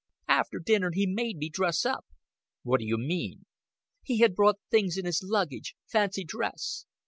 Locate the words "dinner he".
0.57-1.05